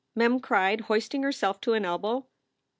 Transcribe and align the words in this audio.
Mem 0.15 0.39
cried, 0.39 0.81
hoisting 0.81 1.21
herself 1.21 1.61
to 1.61 1.73
an 1.73 1.85
elbow. 1.85 2.25